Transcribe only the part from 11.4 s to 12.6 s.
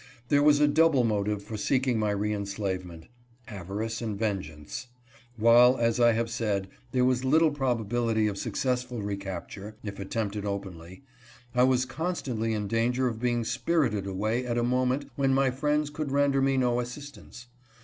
I was constantly